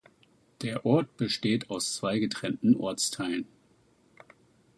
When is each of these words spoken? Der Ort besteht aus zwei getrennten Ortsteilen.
Der 0.63 0.83
Ort 0.83 1.15
besteht 1.17 1.69
aus 1.69 1.93
zwei 1.93 2.17
getrennten 2.17 2.75
Ortsteilen. 2.75 3.45